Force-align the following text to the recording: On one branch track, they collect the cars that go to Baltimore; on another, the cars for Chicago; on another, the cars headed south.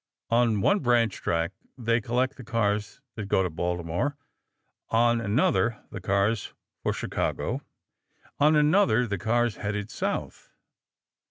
On 0.31 0.61
one 0.61 0.79
branch 0.79 1.17
track, 1.17 1.51
they 1.77 2.01
collect 2.01 2.35
the 2.35 2.43
cars 2.43 3.01
that 3.13 3.27
go 3.27 3.43
to 3.43 3.51
Baltimore; 3.51 4.17
on 4.89 5.21
another, 5.21 5.83
the 5.91 6.01
cars 6.01 6.53
for 6.81 6.91
Chicago; 6.91 7.61
on 8.39 8.55
another, 8.55 9.05
the 9.05 9.19
cars 9.19 9.57
headed 9.57 9.91
south. 9.91 10.49